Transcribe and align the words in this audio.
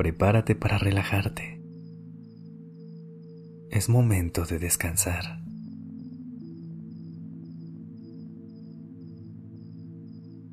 Prepárate 0.00 0.54
para 0.54 0.78
relajarte. 0.78 1.60
Es 3.70 3.90
momento 3.90 4.46
de 4.46 4.58
descansar. 4.58 5.42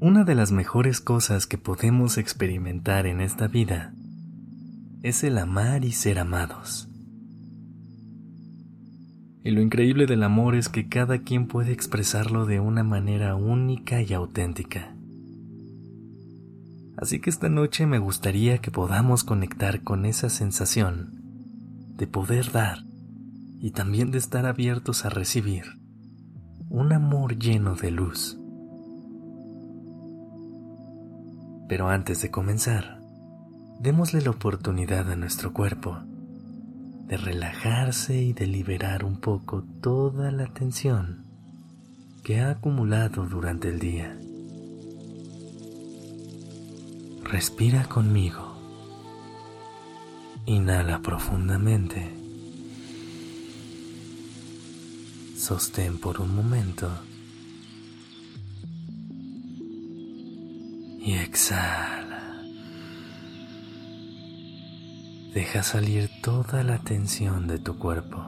Una 0.00 0.24
de 0.24 0.34
las 0.34 0.50
mejores 0.50 1.02
cosas 1.02 1.46
que 1.46 1.58
podemos 1.58 2.16
experimentar 2.16 3.06
en 3.06 3.20
esta 3.20 3.46
vida 3.46 3.92
es 5.02 5.22
el 5.24 5.36
amar 5.36 5.84
y 5.84 5.92
ser 5.92 6.20
amados. 6.20 6.88
Y 9.42 9.50
lo 9.50 9.60
increíble 9.60 10.06
del 10.06 10.22
amor 10.22 10.54
es 10.54 10.70
que 10.70 10.88
cada 10.88 11.18
quien 11.18 11.48
puede 11.48 11.72
expresarlo 11.72 12.46
de 12.46 12.60
una 12.60 12.82
manera 12.82 13.36
única 13.36 14.00
y 14.00 14.14
auténtica. 14.14 14.93
Así 17.04 17.20
que 17.20 17.28
esta 17.28 17.50
noche 17.50 17.84
me 17.84 17.98
gustaría 17.98 18.62
que 18.62 18.70
podamos 18.70 19.24
conectar 19.24 19.82
con 19.82 20.06
esa 20.06 20.30
sensación 20.30 21.20
de 21.98 22.06
poder 22.06 22.50
dar 22.50 22.78
y 23.60 23.72
también 23.72 24.10
de 24.10 24.16
estar 24.16 24.46
abiertos 24.46 25.04
a 25.04 25.10
recibir 25.10 25.64
un 26.70 26.94
amor 26.94 27.38
lleno 27.38 27.74
de 27.74 27.90
luz. 27.90 28.38
Pero 31.68 31.90
antes 31.90 32.22
de 32.22 32.30
comenzar, 32.30 32.98
démosle 33.80 34.22
la 34.22 34.30
oportunidad 34.30 35.12
a 35.12 35.14
nuestro 35.14 35.52
cuerpo 35.52 35.98
de 37.06 37.18
relajarse 37.18 38.16
y 38.16 38.32
de 38.32 38.46
liberar 38.46 39.04
un 39.04 39.20
poco 39.20 39.62
toda 39.82 40.30
la 40.30 40.46
tensión 40.46 41.26
que 42.22 42.40
ha 42.40 42.48
acumulado 42.48 43.26
durante 43.26 43.68
el 43.68 43.78
día. 43.78 44.16
Respira 47.34 47.82
conmigo. 47.88 48.54
Inhala 50.46 51.00
profundamente. 51.02 52.14
Sostén 55.36 55.98
por 55.98 56.20
un 56.20 56.32
momento. 56.32 56.88
Y 61.00 61.14
exhala. 61.14 62.40
Deja 65.34 65.64
salir 65.64 66.08
toda 66.22 66.62
la 66.62 66.78
tensión 66.78 67.48
de 67.48 67.58
tu 67.58 67.76
cuerpo. 67.80 68.24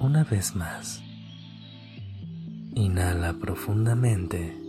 Una 0.00 0.24
vez 0.24 0.56
más, 0.56 1.02
inhala 2.74 3.34
profundamente 3.34 4.65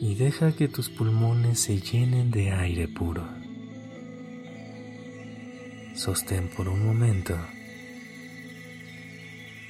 y 0.00 0.14
deja 0.14 0.52
que 0.52 0.66
tus 0.66 0.88
pulmones 0.88 1.60
se 1.60 1.78
llenen 1.78 2.30
de 2.30 2.52
aire 2.52 2.88
puro. 2.88 3.28
Sostén 5.94 6.48
por 6.48 6.68
un 6.68 6.86
momento. 6.86 7.36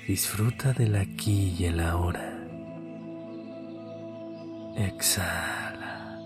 Disfruta 0.06 0.72
del 0.72 0.94
aquí 0.94 1.56
y 1.58 1.64
el 1.64 1.80
ahora. 1.80 2.46
Exhala. 4.76 6.20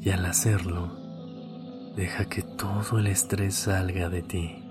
Y 0.00 0.10
al 0.10 0.26
hacerlo, 0.26 0.90
deja 1.94 2.24
que 2.28 2.42
todo 2.42 2.98
el 2.98 3.06
estrés 3.06 3.54
salga 3.54 4.08
de 4.08 4.22
ti. 4.22 4.61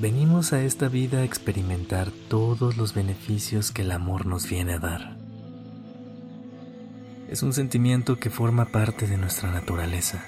Venimos 0.00 0.52
a 0.52 0.62
esta 0.62 0.88
vida 0.88 1.18
a 1.18 1.24
experimentar 1.24 2.12
todos 2.28 2.76
los 2.76 2.94
beneficios 2.94 3.72
que 3.72 3.82
el 3.82 3.90
amor 3.90 4.26
nos 4.26 4.48
viene 4.48 4.74
a 4.74 4.78
dar. 4.78 5.16
Es 7.28 7.42
un 7.42 7.52
sentimiento 7.52 8.16
que 8.16 8.30
forma 8.30 8.66
parte 8.66 9.08
de 9.08 9.16
nuestra 9.16 9.50
naturaleza 9.50 10.24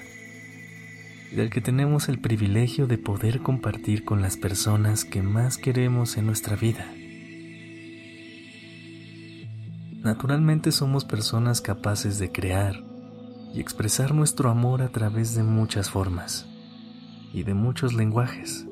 del 1.31 1.49
que 1.49 1.61
tenemos 1.61 2.09
el 2.09 2.19
privilegio 2.19 2.87
de 2.87 2.97
poder 2.97 3.41
compartir 3.41 4.03
con 4.03 4.21
las 4.21 4.35
personas 4.35 5.05
que 5.05 5.21
más 5.21 5.57
queremos 5.57 6.17
en 6.17 6.25
nuestra 6.25 6.57
vida. 6.57 6.85
Naturalmente 10.03 10.71
somos 10.71 11.05
personas 11.05 11.61
capaces 11.61 12.19
de 12.19 12.31
crear 12.31 12.83
y 13.53 13.61
expresar 13.61 14.13
nuestro 14.13 14.49
amor 14.49 14.81
a 14.81 14.89
través 14.89 15.35
de 15.35 15.43
muchas 15.43 15.89
formas 15.89 16.47
y 17.33 17.43
de 17.43 17.53
muchos 17.53 17.93
lenguajes. 17.93 18.67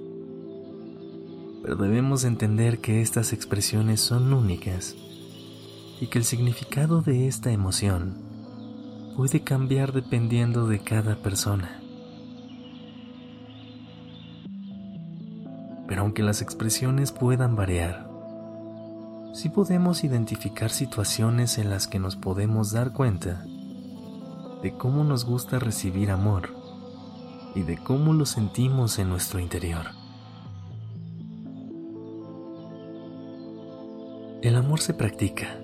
Pero 1.61 1.75
debemos 1.75 2.23
entender 2.23 2.79
que 2.79 3.01
estas 3.01 3.33
expresiones 3.33 3.99
son 3.99 4.33
únicas 4.33 4.95
y 5.99 6.07
que 6.07 6.19
el 6.19 6.23
significado 6.23 7.01
de 7.01 7.27
esta 7.27 7.51
emoción 7.51 8.29
puede 9.15 9.41
cambiar 9.41 9.91
dependiendo 9.91 10.67
de 10.67 10.79
cada 10.79 11.17
persona. 11.17 11.81
Pero 15.87 16.01
aunque 16.01 16.23
las 16.23 16.41
expresiones 16.41 17.11
puedan 17.11 17.55
variar, 17.55 18.09
sí 19.33 19.49
podemos 19.49 20.03
identificar 20.03 20.69
situaciones 20.69 21.57
en 21.57 21.69
las 21.69 21.87
que 21.87 21.99
nos 21.99 22.15
podemos 22.15 22.71
dar 22.71 22.93
cuenta 22.93 23.43
de 24.61 24.73
cómo 24.77 25.03
nos 25.03 25.25
gusta 25.25 25.59
recibir 25.59 26.11
amor 26.11 26.55
y 27.55 27.63
de 27.63 27.77
cómo 27.77 28.13
lo 28.13 28.25
sentimos 28.25 28.99
en 28.99 29.09
nuestro 29.09 29.39
interior. 29.39 29.98
El 34.41 34.55
amor 34.55 34.79
se 34.79 34.93
practica 34.93 35.57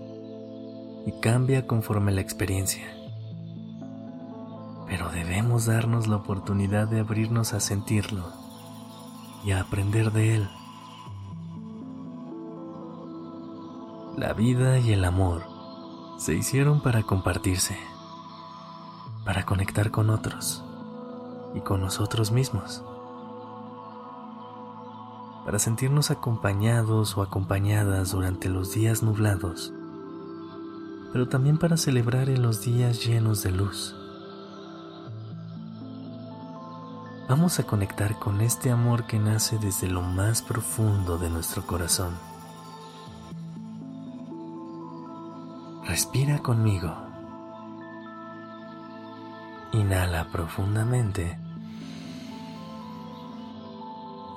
y 1.05 1.13
cambia 1.21 1.65
conforme 1.65 2.11
la 2.11 2.19
experiencia, 2.19 2.85
pero 4.85 5.09
debemos 5.11 5.65
darnos 5.65 6.07
la 6.07 6.17
oportunidad 6.17 6.89
de 6.89 6.99
abrirnos 6.99 7.53
a 7.53 7.61
sentirlo 7.61 8.33
y 9.45 9.51
a 9.51 9.61
aprender 9.61 10.11
de 10.11 10.35
él. 10.35 10.49
La 14.17 14.33
vida 14.33 14.77
y 14.77 14.91
el 14.91 15.05
amor 15.05 15.43
se 16.17 16.35
hicieron 16.35 16.81
para 16.81 17.03
compartirse, 17.03 17.77
para 19.23 19.45
conectar 19.45 19.89
con 19.89 20.09
otros 20.09 20.65
y 21.53 21.61
con 21.61 21.79
nosotros 21.79 22.33
mismos, 22.33 22.83
para 25.45 25.59
sentirnos 25.59 26.11
acompañados 26.11 27.15
o 27.17 27.21
acompañadas 27.21 28.11
durante 28.11 28.49
los 28.49 28.73
días 28.73 29.03
nublados, 29.03 29.71
pero 31.13 31.29
también 31.29 31.57
para 31.57 31.77
celebrar 31.77 32.29
en 32.29 32.41
los 32.41 32.65
días 32.65 33.05
llenos 33.05 33.43
de 33.43 33.51
luz. 33.51 33.95
vamos 37.27 37.59
a 37.59 37.63
conectar 37.63 38.17
con 38.19 38.41
este 38.41 38.71
amor 38.71 39.05
que 39.07 39.19
nace 39.19 39.57
desde 39.57 39.87
lo 39.87 40.01
más 40.01 40.41
profundo 40.41 41.17
de 41.17 41.29
nuestro 41.29 41.65
corazón. 41.65 42.13
Respira 45.85 46.39
conmigo. 46.39 46.93
Inhala 49.73 50.29
profundamente 50.31 51.37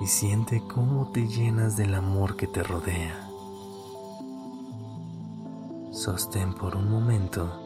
y 0.01 0.07
siente 0.07 0.61
cómo 0.67 1.11
te 1.11 1.27
llenas 1.27 1.77
del 1.77 1.93
amor 1.95 2.35
que 2.35 2.47
te 2.47 2.63
rodea. 2.63 3.27
Sostén 5.91 6.53
por 6.53 6.75
un 6.75 6.89
momento 6.89 7.65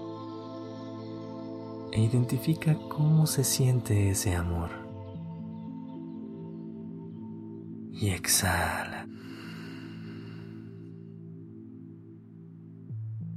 e 1.91 2.01
identifica 2.01 2.75
cómo 2.89 3.27
se 3.27 3.44
siente 3.44 4.09
ese 4.09 4.35
amor. 4.35 4.83
y 8.03 8.09
exhala. 8.09 9.07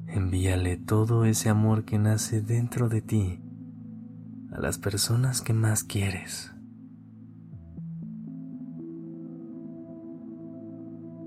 Envíale 0.08 0.76
todo 0.76 1.24
ese 1.24 1.50
amor 1.50 1.84
que 1.84 1.98
nace 1.98 2.40
dentro 2.40 2.88
de 2.88 3.00
ti 3.00 3.40
a 4.50 4.58
las 4.58 4.78
personas 4.78 5.40
que 5.40 5.52
más 5.52 5.84
quieres. 5.84 6.55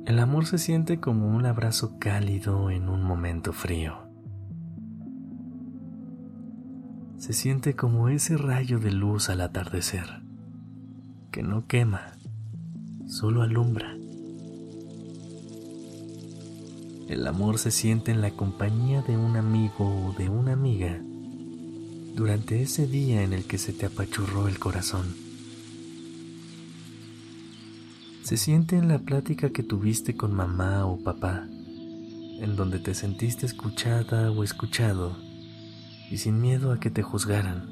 El 0.09 0.17
amor 0.17 0.47
se 0.47 0.57
siente 0.57 0.99
como 0.99 1.27
un 1.27 1.45
abrazo 1.45 1.99
cálido 1.99 2.71
en 2.71 2.89
un 2.89 3.03
momento 3.03 3.53
frío. 3.53 4.07
Se 7.19 7.31
siente 7.31 7.75
como 7.75 8.09
ese 8.09 8.35
rayo 8.35 8.79
de 8.79 8.91
luz 8.91 9.29
al 9.29 9.39
atardecer, 9.39 10.23
que 11.29 11.43
no 11.43 11.67
quema, 11.67 12.17
solo 13.05 13.43
alumbra. 13.43 13.95
El 17.07 17.27
amor 17.27 17.59
se 17.59 17.69
siente 17.69 18.09
en 18.09 18.21
la 18.21 18.31
compañía 18.31 19.03
de 19.03 19.15
un 19.15 19.37
amigo 19.37 20.07
o 20.07 20.13
de 20.13 20.27
una 20.27 20.53
amiga 20.53 20.99
durante 22.15 22.63
ese 22.63 22.87
día 22.87 23.21
en 23.21 23.31
el 23.31 23.45
que 23.45 23.59
se 23.59 23.73
te 23.73 23.85
apachurró 23.85 24.47
el 24.47 24.57
corazón. 24.57 25.28
Se 28.29 28.37
siente 28.37 28.77
en 28.77 28.87
la 28.87 28.99
plática 28.99 29.49
que 29.49 29.63
tuviste 29.63 30.15
con 30.15 30.35
mamá 30.35 30.85
o 30.85 31.01
papá, 31.01 31.47
en 31.47 32.55
donde 32.55 32.77
te 32.77 32.93
sentiste 32.93 33.47
escuchada 33.47 34.29
o 34.29 34.43
escuchado 34.43 35.17
y 36.11 36.19
sin 36.19 36.39
miedo 36.39 36.71
a 36.71 36.79
que 36.79 36.91
te 36.91 37.01
juzgaran. 37.01 37.67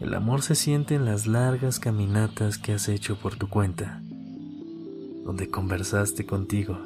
El 0.00 0.12
amor 0.12 0.42
se 0.42 0.54
siente 0.54 0.94
en 0.96 1.06
las 1.06 1.26
largas 1.26 1.80
caminatas 1.80 2.58
que 2.58 2.74
has 2.74 2.90
hecho 2.90 3.18
por 3.18 3.36
tu 3.36 3.48
cuenta 3.48 4.02
donde 5.24 5.48
conversaste 5.48 6.26
contigo 6.26 6.78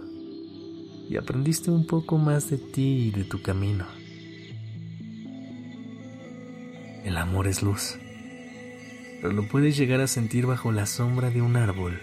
y 1.11 1.17
aprendiste 1.17 1.73
un 1.73 1.85
poco 1.85 2.17
más 2.17 2.49
de 2.49 2.59
ti 2.59 3.09
y 3.09 3.11
de 3.11 3.25
tu 3.25 3.43
camino. 3.43 3.87
El 7.03 7.17
amor 7.17 7.49
es 7.49 7.61
luz, 7.61 7.99
pero 9.25 9.37
lo 9.37 9.49
puedes 9.49 9.75
llegar 9.79 10.03
a 10.03 10.07
sentir 10.07 10.45
bajo 10.45 10.71
la 10.71 10.85
sombra 10.85 11.31
de 11.31 11.41
un 11.41 11.57
árbol, 11.57 11.99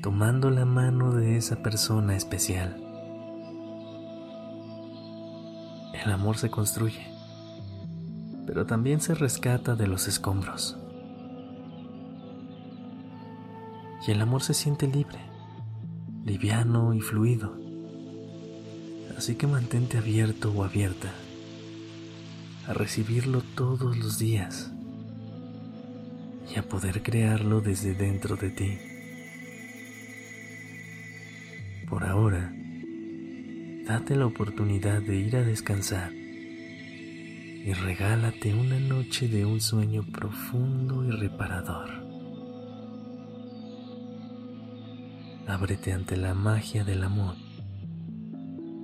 tomando 0.00 0.48
la 0.48 0.64
mano 0.64 1.12
de 1.12 1.36
esa 1.36 1.62
persona 1.62 2.16
especial. 2.16 2.82
El 5.92 6.10
amor 6.10 6.38
se 6.38 6.48
construye, 6.48 7.06
pero 8.46 8.64
también 8.64 9.02
se 9.02 9.14
rescata 9.14 9.74
de 9.74 9.86
los 9.86 10.08
escombros. 10.08 10.78
Y 14.08 14.10
el 14.10 14.22
amor 14.22 14.42
se 14.42 14.54
siente 14.54 14.86
libre 14.86 15.18
liviano 16.24 16.94
y 16.94 17.02
fluido. 17.02 17.58
Así 19.18 19.34
que 19.34 19.46
mantente 19.46 19.98
abierto 19.98 20.50
o 20.50 20.64
abierta 20.64 21.12
a 22.66 22.72
recibirlo 22.72 23.42
todos 23.54 23.98
los 23.98 24.18
días 24.18 24.72
y 26.54 26.58
a 26.58 26.62
poder 26.62 27.02
crearlo 27.02 27.60
desde 27.60 27.94
dentro 27.94 28.36
de 28.36 28.50
ti. 28.50 28.78
Por 31.88 32.04
ahora, 32.04 32.52
date 33.86 34.16
la 34.16 34.26
oportunidad 34.26 35.02
de 35.02 35.16
ir 35.16 35.36
a 35.36 35.42
descansar 35.42 36.12
y 36.12 37.72
regálate 37.72 38.54
una 38.54 38.78
noche 38.80 39.28
de 39.28 39.44
un 39.44 39.60
sueño 39.60 40.04
profundo 40.12 41.04
y 41.04 41.10
reparador. 41.10 42.02
ábrete 45.46 45.92
ante 45.92 46.16
la 46.16 46.34
magia 46.34 46.82
del 46.84 47.02
amor 47.02 47.36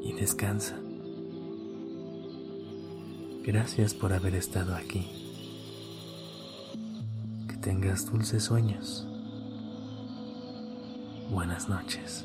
y 0.03 0.13
descansa. 0.13 0.79
Gracias 3.43 3.95
por 3.95 4.13
haber 4.13 4.35
estado 4.35 4.75
aquí. 4.75 5.18
Tengas 7.69 8.11
dulces 8.11 8.45
sueños. 8.45 9.07
Buenas 11.31 11.69
noches. 11.69 12.25